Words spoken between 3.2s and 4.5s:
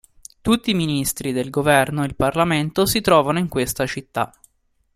in questa città.